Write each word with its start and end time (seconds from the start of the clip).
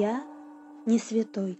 я 0.00 0.24
не 0.86 0.98
святой. 0.98 1.58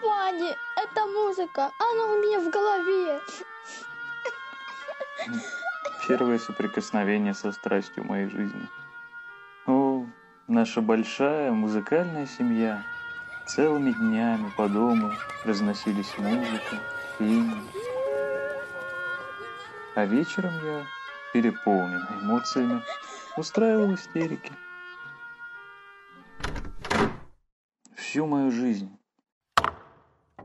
Ваня, 0.00 0.56
это 0.76 1.06
музыка, 1.06 1.72
она 1.80 2.04
у 2.06 2.18
меня 2.18 2.38
в 2.38 2.48
голове. 2.48 3.20
Первое 6.06 6.38
соприкосновение 6.38 7.34
со 7.34 7.50
страстью 7.50 8.04
моей 8.04 8.28
жизни. 8.28 8.68
О, 9.66 10.06
наша 10.46 10.80
большая 10.80 11.50
музыкальная 11.50 12.26
семья. 12.26 12.84
Целыми 13.46 13.90
днями 13.90 14.52
по 14.56 14.68
дому 14.68 15.10
разносились 15.44 16.16
музыка, 16.18 16.76
пение. 17.18 17.64
А 19.96 20.06
вечером 20.06 20.52
я, 20.64 20.86
переполненный 21.32 22.20
эмоциями, 22.20 22.82
устраивал 23.36 23.94
истерики. 23.94 24.52
Всю 27.96 28.26
мою 28.26 28.50
жизнь 28.50 28.90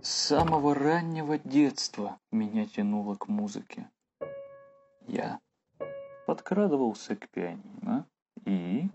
с 0.02 0.10
самого 0.10 0.74
раннего 0.74 1.38
детства 1.38 2.18
меня 2.32 2.66
тянуло 2.66 3.16
к 3.16 3.28
музыке. 3.28 3.90
Я 5.02 5.40
подкрадывался 6.26 7.16
к 7.16 7.28
пианино 7.30 8.06
и 8.46 8.90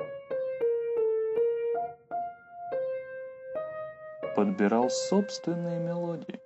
подбирал 4.34 4.88
собственные 4.88 5.80
мелодии. 5.80 6.40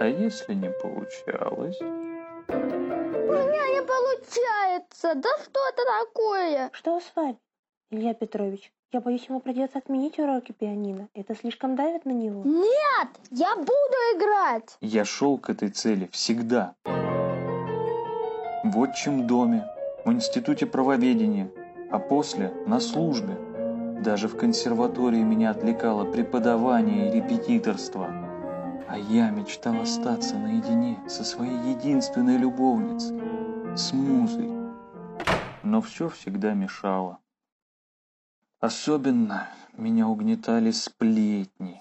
А 0.00 0.06
если 0.06 0.54
не 0.54 0.70
получалось, 0.70 1.78
У 1.78 2.52
меня 2.52 3.68
не 3.68 3.82
получается. 3.82 5.14
Да 5.14 5.28
что 5.44 5.60
это 5.68 5.82
такое? 6.00 6.70
Что 6.72 7.00
с 7.00 7.12
вами, 7.14 7.36
Илья 7.90 8.14
Петрович? 8.14 8.72
Я 8.92 9.02
боюсь, 9.02 9.26
ему 9.28 9.40
придется 9.40 9.76
отменить 9.76 10.18
уроки 10.18 10.52
пианино. 10.52 11.08
Это 11.12 11.36
слишком 11.36 11.76
давит 11.76 12.06
на 12.06 12.12
него. 12.12 12.42
Нет, 12.46 13.08
я 13.30 13.54
буду 13.56 13.98
играть. 14.16 14.78
я 14.80 15.04
шел 15.04 15.36
к 15.36 15.50
этой 15.50 15.68
цели 15.68 16.08
всегда. 16.12 16.74
В 18.64 18.78
отчим 18.78 19.26
доме, 19.26 19.66
в 20.06 20.10
институте 20.10 20.64
правоведения, 20.64 21.50
а 21.90 21.98
после 21.98 22.50
на 22.66 22.80
службе. 22.80 23.36
Даже 24.02 24.28
в 24.28 24.36
консерватории 24.38 25.22
меня 25.22 25.50
отвлекало 25.50 26.10
преподавание 26.10 27.10
и 27.10 27.16
репетиторство. 27.16 28.29
А 28.90 28.98
я 28.98 29.30
мечтал 29.30 29.80
остаться 29.80 30.34
наедине 30.34 30.98
со 31.08 31.22
своей 31.22 31.76
единственной 31.76 32.36
любовницей, 32.36 33.16
с 33.76 33.92
музой. 33.92 34.50
Но 35.62 35.80
все 35.80 36.08
всегда 36.08 36.54
мешало. 36.54 37.20
Особенно 38.58 39.48
меня 39.76 40.08
угнетали 40.08 40.72
сплетни, 40.72 41.80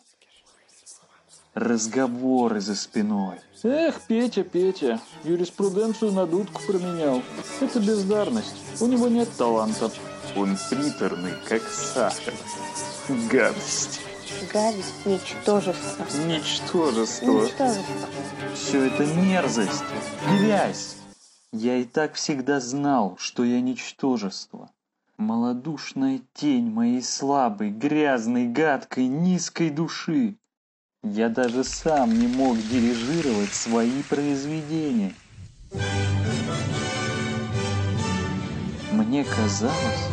разговоры 1.56 2.62
за 2.62 2.76
спиной. 2.76 3.40
Эх, 3.64 4.02
Петя, 4.08 4.44
Петя, 4.44 5.02
юриспруденцию 5.23 6.12
на 6.12 6.28
дудку 6.28 6.62
променял. 6.68 7.23
Это 7.60 7.80
бездарность, 7.80 8.82
у 8.82 8.86
него 8.86 9.08
нет 9.08 9.30
таланта. 9.36 9.90
Он 10.36 10.56
приторный, 10.70 11.34
как 11.48 11.64
сахар. 11.64 12.36
Гадость. 13.32 14.02
Гадость, 14.48 15.06
ничтожество. 15.06 16.06
Ничтожество. 16.26 17.26
Ничтожество. 17.26 18.08
Все 18.55 18.86
это 18.86 19.05
мерзость, 19.05 19.83
грязь. 20.30 20.95
Я 21.52 21.77
и 21.77 21.83
так 21.83 22.14
всегда 22.14 22.60
знал, 22.60 23.17
что 23.20 23.44
я 23.44 23.60
ничтожество. 23.60 24.72
Малодушная 25.17 26.22
тень 26.33 26.72
моей 26.72 27.02
слабой, 27.02 27.70
грязной, 27.70 28.48
гадкой, 28.48 29.08
низкой 29.08 29.70
души. 29.70 30.38
Я 31.04 31.30
даже 31.30 31.64
сам 31.64 32.17
не 32.17 32.27
мог 32.27 32.58
дирижировать 32.58 33.54
свои 33.54 34.04
произведения. 34.04 35.14
Мне 38.92 39.26
казалось, 39.26 40.08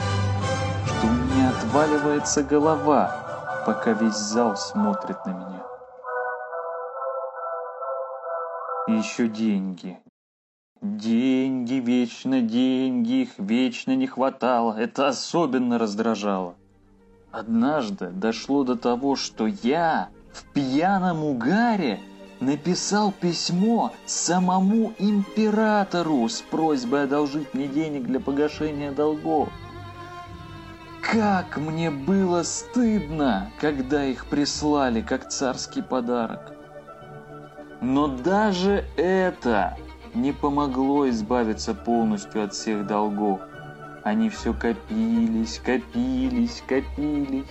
что 0.87 1.07
у 1.07 1.11
меня 1.11 1.51
отваливается 1.51 2.43
голова, 2.43 3.26
пока 3.67 3.91
весь 3.95 4.15
зал 4.15 4.57
смотрит 4.57 5.27
на 5.27 5.31
меня. 5.31 5.67
И 8.87 8.93
еще 8.93 9.27
деньги. 9.27 9.99
Деньги, 10.81 11.75
вечно 11.75 12.43
деньги, 12.43 13.23
их 13.23 13.31
вечно 13.39 13.97
не 13.97 14.07
хватало. 14.07 14.79
Это 14.79 15.09
особенно 15.09 15.79
раздражало. 15.81 16.55
Однажды 17.33 18.11
дошло 18.11 18.63
до 18.63 18.77
того, 18.77 19.17
что 19.17 19.49
я 19.49 20.11
в 20.33 20.45
пьяном 20.53 21.25
угаре 21.25 21.99
написал 22.39 23.11
письмо 23.11 23.93
самому 24.05 24.93
императору 25.01 26.29
с 26.29 26.41
просьбой 26.41 27.05
одолжить 27.05 27.53
мне 27.53 27.67
денег 27.67 28.05
для 28.05 28.21
погашения 28.21 28.93
долгов. 28.93 29.49
Как 31.13 31.57
мне 31.57 31.93
было 31.93 32.43
стыдно, 32.43 33.53
когда 33.61 34.05
их 34.05 34.27
прислали 34.27 35.03
как 35.03 35.29
царский 35.29 35.81
подарок. 35.81 36.53
Но 37.81 38.09
даже 38.09 38.85
это 38.97 39.77
не 40.15 40.33
помогло 40.33 41.09
избавиться 41.09 41.75
полностью 41.75 42.43
от 42.43 42.55
всех 42.55 42.89
долгов. 42.89 43.41
Они 44.03 44.29
все 44.31 44.53
копились, 44.53 45.61
копились, 45.65 46.63
копились, 46.67 47.45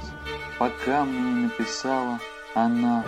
пока 0.60 1.06
мне 1.06 1.20
не 1.20 1.44
написала 1.44 2.20
она. 2.56 3.06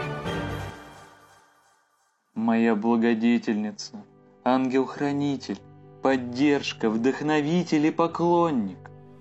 Моя 2.36 2.74
благодетельница, 2.76 3.98
ангел-хранитель, 4.46 5.60
поддержка, 6.02 6.90
вдохновитель 6.90 7.88
и 7.88 7.92
поклонник, 7.92 8.78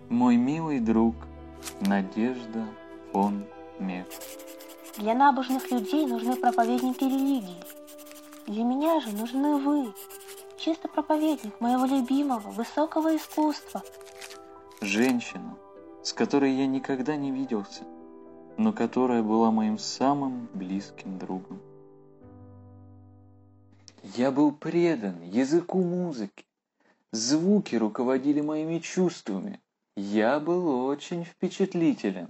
мой 0.09 0.37
милый 0.37 0.81
друг 0.81 1.15
Надежда 1.81 2.65
фон 3.12 3.44
Мек. 3.78 4.06
Для 4.99 5.15
набожных 5.15 5.71
людей 5.71 6.06
нужны 6.06 6.37
проповедники 6.37 7.05
религии. 7.05 7.62
Для 8.47 8.62
меня 8.62 9.00
же 9.00 9.11
нужны 9.11 9.56
вы. 9.56 9.93
Чисто 10.59 10.89
проповедник 10.89 11.61
моего 11.61 11.84
любимого, 11.84 12.50
высокого 12.50 13.16
искусства. 13.16 13.83
Женщина, 14.81 15.56
с 16.03 16.12
которой 16.12 16.53
я 16.53 16.66
никогда 16.66 17.16
не 17.16 17.31
виделся, 17.31 17.84
но 18.56 18.72
которая 18.72 19.22
была 19.22 19.50
моим 19.50 19.78
самым 19.78 20.49
близким 20.55 21.19
другом. 21.19 21.61
Я 24.16 24.31
был 24.31 24.53
предан 24.53 25.21
языку 25.22 25.83
музыки. 25.83 26.47
Звуки 27.11 27.75
руководили 27.77 28.41
моими 28.41 28.78
чувствами. 28.78 29.61
Я 29.99 30.41
был 30.41 30.84
очень 30.84 31.25
впечатлителен. 31.25 32.29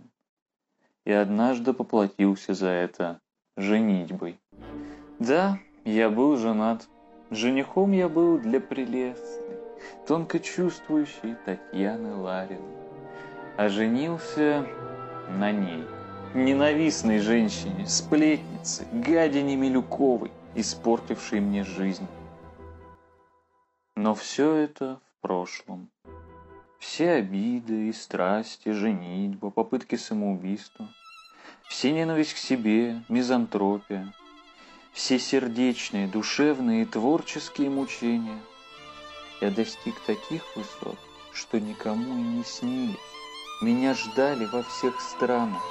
И 1.04 1.10
однажды 1.10 1.72
поплатился 1.72 2.54
за 2.54 2.68
это 2.68 3.20
женитьбой. 3.56 4.38
Да, 5.18 5.58
я 5.84 6.08
был 6.08 6.36
женат. 6.36 6.86
Женихом 7.30 7.90
я 7.90 8.08
был 8.08 8.38
для 8.38 8.60
прелестной, 8.60 9.58
тонко 10.06 10.38
чувствующей 10.38 11.34
Татьяны 11.44 12.14
Лариной. 12.14 12.60
А 13.56 13.68
женился 13.68 14.64
на 15.28 15.50
ней, 15.50 15.82
ненавистной 16.34 17.18
женщине, 17.18 17.84
сплетнице, 17.84 18.86
гадине 18.92 19.56
Милюковой, 19.56 20.30
испортившей 20.54 21.40
мне 21.40 21.64
жизнь. 21.64 22.06
Но 23.96 24.14
все 24.14 24.54
это 24.54 25.00
в 25.18 25.20
прошлом. 25.20 25.90
Все 26.78 27.12
обиды 27.12 27.88
и 27.88 27.92
страсти, 27.92 28.70
женитьба, 28.70 29.50
попытки 29.50 29.96
самоубийства, 29.96 30.88
все 31.68 31.92
ненависть 31.92 32.34
к 32.34 32.38
себе, 32.38 33.02
мизантропия, 33.08 34.12
все 34.92 35.18
сердечные, 35.18 36.06
душевные 36.06 36.82
и 36.82 36.86
творческие 36.86 37.70
мучения. 37.70 38.38
Я 39.40 39.50
достиг 39.50 39.98
таких 40.06 40.42
высот, 40.54 40.98
что 41.32 41.60
никому 41.60 42.18
и 42.18 42.22
не 42.22 42.44
снились. 42.44 42.96
Меня 43.62 43.94
ждали 43.94 44.44
во 44.44 44.62
всех 44.62 45.00
странах, 45.00 45.62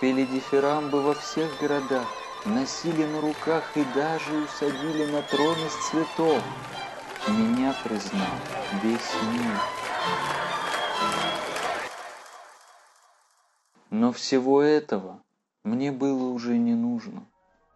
пели 0.00 0.24
дифирамбы 0.26 1.02
во 1.02 1.14
всех 1.14 1.58
городах, 1.58 2.06
носили 2.44 3.04
на 3.04 3.20
руках 3.20 3.64
и 3.76 3.84
даже 3.94 4.44
усадили 4.44 5.06
на 5.06 5.22
трон 5.22 5.56
из 5.58 5.88
цветов. 5.88 6.42
Меня 7.28 7.74
признал 7.82 8.36
весь 8.82 9.12
мир. 9.32 10.39
Но 13.90 14.12
всего 14.12 14.62
этого 14.62 15.20
мне 15.64 15.90
было 15.90 16.30
уже 16.30 16.56
не 16.56 16.74
нужно. 16.74 17.24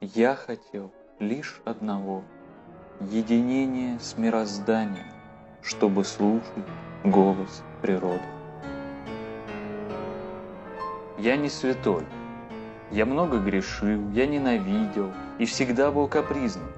Я 0.01 0.37
хотел 0.37 0.93
лишь 1.19 1.61
одного— 1.65 2.23
единение 3.01 3.99
с 3.99 4.17
мирозданием, 4.17 5.11
чтобы 5.61 6.05
слушать 6.05 6.65
голос 7.03 7.65
природы. 7.83 8.23
Я 11.19 11.37
не 11.37 11.49
святой. 11.49 12.07
Я 12.93 13.07
много 13.07 13.41
грешил, 13.41 14.09
я 14.13 14.29
ненавидел 14.29 15.13
и 15.41 15.47
всегда 15.47 15.91
был 15.91 16.07
капризным. 16.07 16.71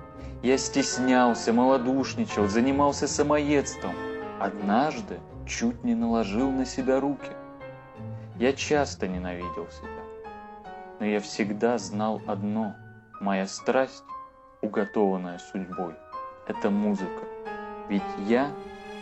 Я 0.42 0.56
стеснялся, 0.56 1.52
малодушничал, 1.52 2.48
занимался 2.48 3.06
самоедством. 3.06 3.94
Однажды 4.40 5.20
чуть 5.46 5.84
не 5.84 5.94
наложил 5.94 6.50
на 6.50 6.64
себя 6.64 7.00
руки. 7.00 7.32
Я 8.38 8.52
часто 8.52 9.08
ненавидел 9.08 9.66
себя. 9.70 10.04
Но 11.00 11.06
я 11.06 11.20
всегда 11.20 11.78
знал 11.78 12.20
одно. 12.26 12.74
Моя 13.18 13.46
страсть, 13.46 14.04
уготованная 14.60 15.38
судьбой, 15.38 15.94
это 16.46 16.68
музыка. 16.68 17.24
Ведь 17.88 18.02
я 18.28 18.50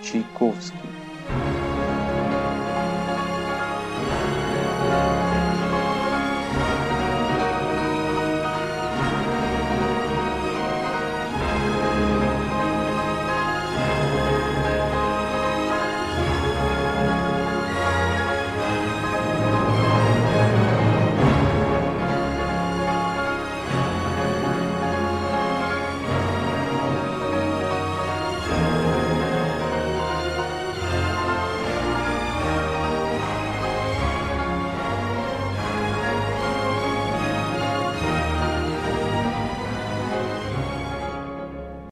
Чайковский. 0.05 0.79